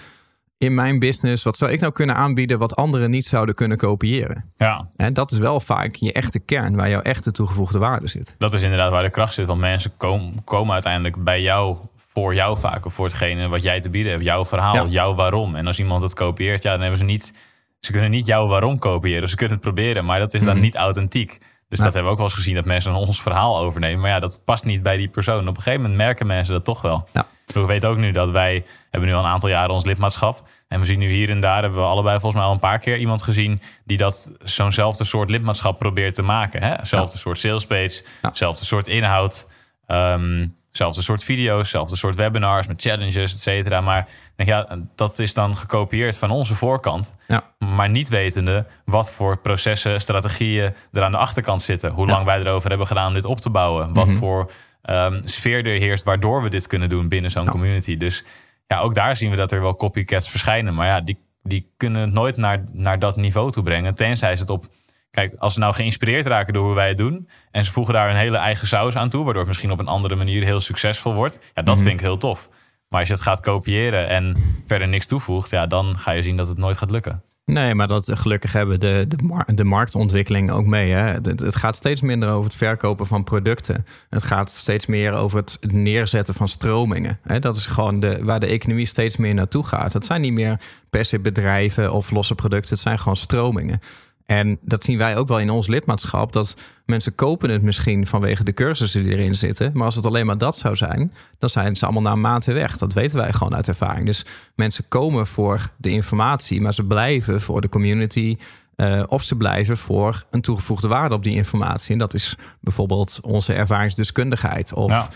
[0.58, 1.42] in mijn business?
[1.44, 4.52] Wat zou ik nou kunnen aanbieden wat anderen niet zouden kunnen kopiëren?
[4.56, 4.90] Ja.
[4.96, 8.34] En dat is wel vaak je echte kern, waar jouw echte toegevoegde waarde zit.
[8.38, 9.46] Dat is inderdaad waar de kracht zit.
[9.46, 11.76] Want mensen komen, komen uiteindelijk bij jou
[12.14, 12.86] voor jou vaak.
[12.86, 14.24] Of voor hetgene wat jij te bieden hebt.
[14.24, 14.84] Jouw verhaal, ja.
[14.84, 15.54] jouw waarom.
[15.54, 17.32] En als iemand het kopieert, ja, dan hebben ze niet...
[17.80, 19.28] Ze kunnen niet jouw waarom kopiëren.
[19.28, 20.64] Ze kunnen het proberen, maar dat is dan mm -hmm.
[20.64, 21.38] niet authentiek.
[21.68, 21.84] Dus ja.
[21.84, 24.00] dat hebben we ook wel eens gezien, dat mensen ons verhaal overnemen.
[24.00, 25.48] Maar ja, dat past niet bij die persoon.
[25.48, 27.08] Op een gegeven moment merken mensen dat toch wel.
[27.12, 27.26] Ja.
[27.46, 30.42] We weten ook nu dat wij hebben nu al een aantal jaren ons lidmaatschap.
[30.68, 32.78] En we zien nu hier en daar, hebben we allebei volgens mij al een paar
[32.78, 33.60] keer iemand gezien...
[33.84, 36.62] die dat zo'nzelfde soort lidmaatschap probeert te maken.
[36.62, 36.74] Hè?
[36.82, 37.20] Zelfde ja.
[37.20, 39.46] soort salespage, zelfde soort inhoud...
[39.88, 43.80] Um, Zelfde soort video's, zelfde soort webinars met challenges, et cetera.
[43.80, 47.12] Maar denk, ja, dat is dan gekopieerd van onze voorkant.
[47.28, 47.42] Ja.
[47.58, 51.90] Maar niet wetende wat voor processen, strategieën er aan de achterkant zitten.
[51.90, 52.24] Hoe lang ja.
[52.24, 53.92] wij erover hebben gedaan om dit op te bouwen.
[53.92, 54.20] Wat mm -hmm.
[54.20, 54.50] voor
[54.82, 57.50] um, sfeer er heerst waardoor we dit kunnen doen binnen zo'n ja.
[57.50, 57.96] community.
[57.96, 58.24] Dus
[58.66, 60.74] ja, ook daar zien we dat er wel copycats verschijnen.
[60.74, 63.94] Maar ja, die, die kunnen het nooit naar, naar dat niveau toe brengen.
[63.94, 64.64] Tenzij ze het op
[65.14, 67.28] Kijk, als ze nou geïnspireerd raken door hoe wij het doen...
[67.50, 69.24] en ze voegen daar een hele eigen saus aan toe...
[69.24, 71.38] waardoor het misschien op een andere manier heel succesvol wordt...
[71.42, 71.82] ja, dat mm -hmm.
[71.82, 72.48] vind ik heel tof.
[72.88, 75.50] Maar als je het gaat kopiëren en verder niks toevoegt...
[75.50, 77.22] ja, dan ga je zien dat het nooit gaat lukken.
[77.44, 80.92] Nee, maar dat gelukkig hebben de, de, mar de marktontwikkeling ook mee.
[80.92, 81.00] Hè?
[81.00, 83.86] Het, het, gaat steeds minder over het verkopen van producten.
[84.10, 87.18] Het gaat steeds meer over het neerzetten van stromingen.
[87.22, 87.38] Hè?
[87.38, 89.92] Dat is gewoon de, waar de economie steeds meer naartoe gaat.
[89.92, 92.70] Het zijn niet meer per se bedrijven of losse producten.
[92.70, 93.80] Het zijn gewoon stromingen.
[94.26, 96.32] En dat zien wij ook wel in ons lidmaatschap.
[96.32, 96.56] Dat
[96.86, 99.70] mensen kopen het misschien vanwege de cursussen die erin zitten.
[99.74, 102.44] Maar als het alleen maar dat zou zijn, dan zijn ze allemaal na een maand
[102.44, 102.78] weer weg.
[102.78, 104.06] Dat weten wij gewoon uit ervaring.
[104.06, 108.36] Dus mensen komen voor de informatie, maar ze blijven voor de community.
[108.76, 111.92] Uh, of ze blijven voor een toegevoegde waarde op die informatie.
[111.92, 114.72] En dat is bijvoorbeeld onze ervaringsdeskundigheid.
[114.72, 115.08] Of ja.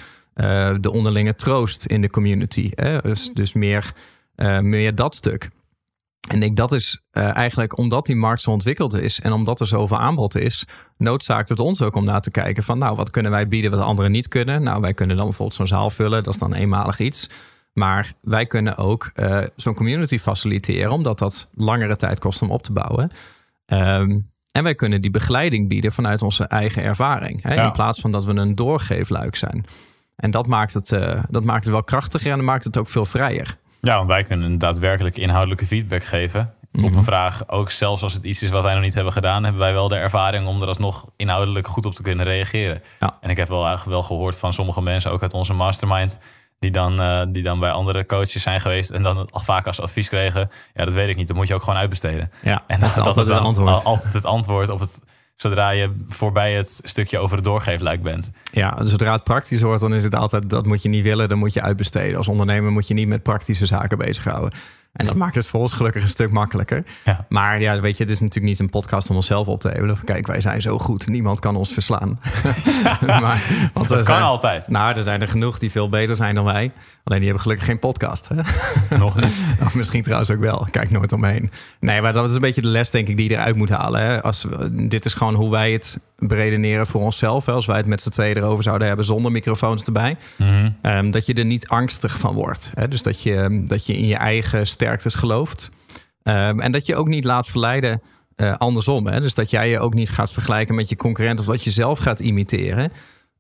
[0.71, 2.71] uh, de onderlinge troost in de community.
[2.75, 2.99] Hè?
[2.99, 3.93] Dus, dus meer,
[4.37, 5.51] uh, meer dat stuk.
[6.29, 9.67] En ik dat is uh, eigenlijk omdat die markt zo ontwikkeld is en omdat er
[9.67, 10.65] zoveel aanbod is,
[10.97, 13.81] noodzaakt het ons ook om na te kijken van nou, wat kunnen wij bieden wat
[13.81, 14.63] anderen niet kunnen?
[14.63, 17.31] Nou, wij kunnen dan bijvoorbeeld zo'n zaal vullen, dat is dan eenmalig iets.
[17.73, 22.63] Maar wij kunnen ook uh, zo'n community faciliteren, omdat dat langere tijd kost om op
[22.63, 23.11] te bouwen.
[23.67, 27.43] Um, en wij kunnen die begeleiding bieden vanuit onze eigen ervaring.
[27.43, 27.65] Hè, ja.
[27.65, 29.65] In plaats van dat we een doorgeefluik zijn.
[30.17, 32.89] En dat maakt, het, uh, dat maakt het wel krachtiger en dat maakt het ook
[32.89, 33.59] veel vrijer.
[33.81, 36.53] Ja, want wij kunnen daadwerkelijk inhoudelijke feedback geven.
[36.73, 39.43] Op een vraag, ook zelfs als het iets is wat wij nog niet hebben gedaan,
[39.43, 42.83] hebben wij wel de ervaring om er alsnog inhoudelijk goed op te kunnen reageren.
[43.01, 43.17] Ja.
[43.21, 46.19] En ik heb wel, wel gehoord van sommige mensen, ook uit onze mastermind,
[46.59, 49.81] die dan, uh, die dan bij andere coaches zijn geweest en dan al vaak als
[49.81, 52.33] advies kregen: ja, dat weet ik niet, dat moet je ook gewoon uitbesteden.
[52.43, 53.85] Ja, en dat, dat, dat is het antwoord.
[53.85, 55.03] altijd het antwoord op het
[55.41, 58.31] zodra je voorbij het stukje over het doorgeefluik bent.
[58.53, 61.39] Ja, zodra het praktisch wordt, dan is het altijd dat moet je niet willen, dan
[61.39, 62.17] moet je uitbesteden.
[62.17, 64.53] Als ondernemer moet je niet met praktische zaken bezighouden.
[64.93, 66.85] En dat maakt het voor ons gelukkig een stuk makkelijker.
[67.05, 67.27] Ja.
[67.29, 70.05] Maar ja, weet je, het is natuurlijk niet een podcast om onszelf op te hevelen.
[70.05, 72.21] Kijk, wij zijn zo goed, niemand kan ons verslaan.
[73.07, 74.69] maar, want dat kan zijn, altijd.
[74.69, 76.73] Nou, er zijn er genoeg die veel beter zijn dan wij.
[77.05, 78.29] Alleen die hebben gelukkig geen podcast.
[78.29, 78.35] Hè?
[78.99, 79.43] Nog niet.
[79.65, 80.67] of misschien trouwens ook wel.
[80.71, 81.51] Kijk nooit omheen.
[81.81, 84.01] Nee, maar dat is een beetje de les, denk ik, die je eruit moet halen.
[84.01, 84.23] Hè?
[84.23, 87.47] Als, dit is gewoon hoe wij het beredeneren voor onszelf.
[87.47, 87.53] Hè?
[87.53, 90.17] Als wij het met z'n tweeën erover zouden hebben zonder microfoons erbij.
[90.37, 90.77] Mm -hmm.
[90.83, 92.73] um, dat je er niet angstig van wordt.
[92.75, 92.89] Hè?
[92.89, 95.71] Dus dat je, dat je in je eigen sterktes gelooft.
[96.23, 98.03] Um, en dat je ook niet laat verleiden
[98.37, 99.07] eh, andersom.
[99.07, 99.21] Hè?
[99.21, 101.99] Dus dat jij je ook niet gaat vergelijken met je concurrent of dat je zelf
[101.99, 102.93] gaat imiteren.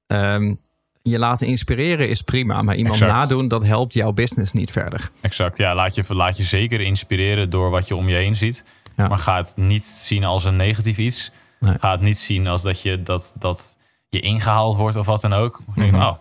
[0.06, 0.54] Ehm,
[1.02, 3.12] je laten inspireren is prima, maar iemand Exact.
[3.12, 5.10] nadoen, dat helpt jouw business niet verder.
[5.20, 5.74] Exact, ja.
[5.74, 8.64] Laat je, laat je zeker inspireren door wat je om je heen ziet.
[8.96, 9.08] Ja.
[9.08, 11.30] Maar ga het niet zien als een negatief iets.
[11.60, 11.78] Nee.
[11.78, 13.76] Ga het niet zien als dat je, dat, dat
[14.08, 15.60] je ingehaald wordt of wat dan ook.
[15.76, 16.12] Oh,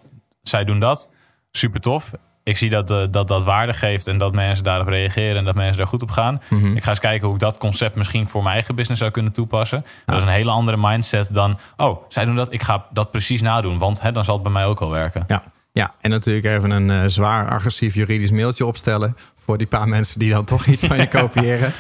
[0.42, 1.12] zij doen dat.
[1.52, 2.14] Super tof.
[2.48, 5.56] Ik zie dat, eh, dat dat waarde geeft en dat mensen daarop reageren en dat
[5.56, 6.42] mensen daar goed op gaan.
[6.50, 6.76] Mhm.
[6.76, 9.32] Ik ga eens kijken hoe ik dat concept misschien voor mijn eigen business zou kunnen
[9.32, 9.86] toepassen.
[10.06, 13.42] Dat is een hele andere mindset dan, oh, zij doen dat, ik ga dat precies
[13.42, 15.24] nadoen, want hè, dan zal het bij mij ook wel werken.
[15.28, 15.44] Ja.
[15.72, 20.20] ja, en natuurlijk even een eh, zwaar agressief juridisch mailtje opstellen voor die paar mensen
[20.20, 21.74] die dan toch iets van je kopiëren.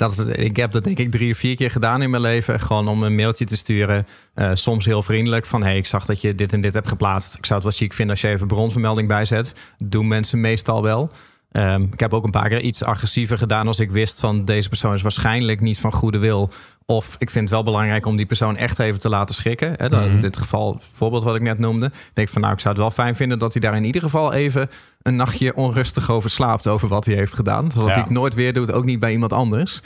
[0.00, 2.60] Dat is, ik heb dat denk ik drie of vier keer gedaan in mijn leven.
[2.60, 4.06] Gewoon om een mailtje te sturen.
[4.34, 5.46] eh, soms heel vriendelijk.
[5.46, 7.34] Van hey, ik zag dat je dit en dit hebt geplaatst.
[7.34, 9.54] Ik zou het wel chic vinden als je even bronvermelding bijzet.
[9.78, 11.10] Doen mensen meestal wel.
[11.52, 14.68] Ehm, ik heb ook een paar keer iets agressiever gedaan als ik wist van deze
[14.68, 16.50] persoon is waarschijnlijk niet van goede wil.
[16.86, 19.74] Of ik vind het wel belangrijk om die persoon echt even te laten schrikken.
[19.76, 20.14] Hè, dan, Mhm.
[20.14, 21.86] In dit geval, het voorbeeld wat ik net noemde.
[21.86, 24.02] Ik denk van nou, ik zou het wel fijn vinden dat hij daar in ieder
[24.02, 24.70] geval even
[25.02, 27.70] een nachtje onrustig over slaapt over wat hij heeft gedaan.
[27.72, 27.94] Zodat Ja.
[27.94, 29.80] hij het nooit weer doet, ook niet bij iemand anders.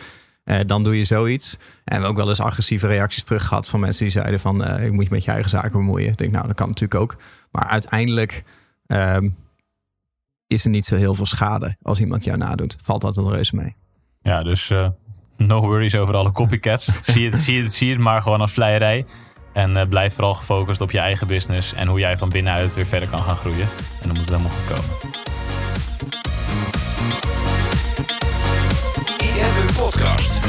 [0.45, 1.53] Eh, dan doe je zoiets.
[1.53, 4.65] En we hebben ook wel eens agressieve reacties terug gehad van mensen die zeiden van
[4.65, 6.09] eh, ik moet je met je eigen zaken bemoeien.
[6.11, 7.17] Ik denk nou, dat kan natuurlijk ook.
[7.51, 8.45] Maar uiteindelijk
[8.87, 9.29] ehm,
[10.47, 12.77] is er niet zo heel veel schade als iemand jou nadoet.
[12.83, 13.75] Valt dat een reuze mee.
[14.23, 14.89] Ja, dus eh,
[15.37, 16.93] no worries over alle copycats.
[17.13, 19.07] zie, het, zie, het, zie het maar gewoon als vleierij.
[19.55, 22.87] En eh, blijf vooral gefocust op je eigen business en hoe jij van binnenuit weer
[22.87, 23.69] verder kan gaan groeien.
[24.01, 25.23] En dan moet het helemaal goed komen.
[29.77, 30.41] Podcast.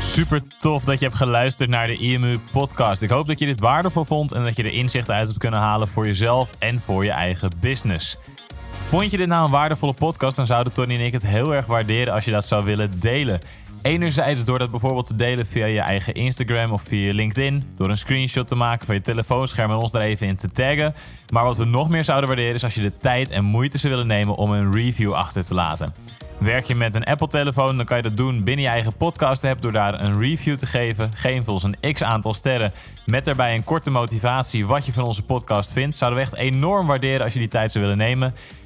[0.00, 3.02] Super tof dat je hebt geluisterd naar de IMU podcast.
[3.02, 5.60] Ik hoop dat je dit waardevol vond en dat je er inzichten uit hebt kunnen
[5.60, 8.18] halen voor jezelf en voor je eigen business.
[8.92, 11.66] Vond je dit nou een waardevolle podcast, dan zouden Tony en ik het heel erg
[11.66, 13.40] waarderen als je dat zou willen delen.
[13.82, 17.64] Enerzijds door dat bijvoorbeeld te delen via je eigen Instagram of via LinkedIn.
[17.76, 20.94] Door een screenshot te maken van je telefoonscherm en ons daar even in te taggen.
[21.32, 23.92] Maar wat we nog meer zouden waarderen is als je de tijd en moeite zou
[23.92, 25.94] willen nemen om een review achter te laten.
[26.38, 29.72] Werk je met een Apple-telefoon, dan kan je dat doen binnen je eigen podcast-app door
[29.72, 31.10] daar een review te geven.
[31.14, 32.72] Geef ons een x aantal sterren
[33.06, 35.96] met daarbij een korte motivatie wat je van onze podcast vindt.
[35.96, 38.34] Zouden we echt enorm waarderen als je die tijd zou willen nemen.